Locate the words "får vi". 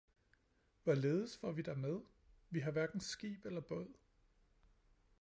1.37-1.61